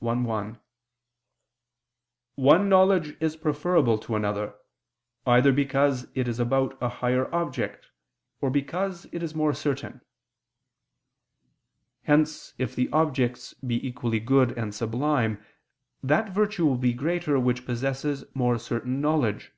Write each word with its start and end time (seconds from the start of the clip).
1), 0.00 0.56
"one 2.36 2.68
knowledge 2.68 3.16
is 3.20 3.34
preferable 3.36 3.98
to 3.98 4.14
another, 4.14 4.54
either 5.26 5.50
because 5.52 6.06
it 6.14 6.28
is 6.28 6.38
about 6.38 6.80
a 6.80 6.88
higher 6.88 7.26
object, 7.34 7.88
or 8.40 8.48
because 8.48 9.06
it 9.10 9.24
is 9.24 9.34
more 9.34 9.52
certain." 9.52 10.00
Hence 12.04 12.54
if 12.58 12.76
the 12.76 12.88
objects 12.92 13.54
be 13.54 13.84
equally 13.84 14.20
good 14.20 14.56
and 14.56 14.72
sublime, 14.72 15.44
that 16.00 16.30
virtue 16.30 16.64
will 16.64 16.78
be 16.78 16.92
greater 16.92 17.40
which 17.40 17.66
possesses 17.66 18.24
more 18.36 18.56
certain 18.56 19.00
knowledge. 19.00 19.50